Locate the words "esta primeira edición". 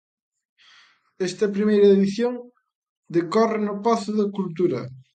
1.27-2.33